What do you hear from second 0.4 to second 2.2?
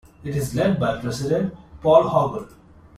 led by President Paul